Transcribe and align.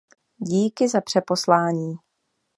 Díky 0.39 0.87
za 0.89 1.01
přeposlání. 1.01 1.95